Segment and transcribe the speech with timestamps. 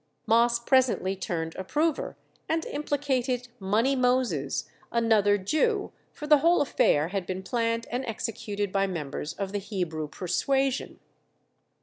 [0.25, 2.17] Moss presently turned approver,
[2.49, 8.71] and implicated "Money Moses," another Jew, for the whole affair had been planned and executed
[8.71, 10.99] by members of the Hebrew persuasion.